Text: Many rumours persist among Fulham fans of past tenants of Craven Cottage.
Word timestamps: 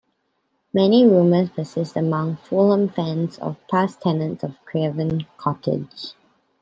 Many 0.73 1.05
rumours 1.05 1.51
persist 1.51 1.95
among 1.95 2.37
Fulham 2.37 2.89
fans 2.89 3.37
of 3.37 3.57
past 3.69 4.01
tenants 4.01 4.43
of 4.43 4.57
Craven 4.65 5.27
Cottage. 5.37 6.13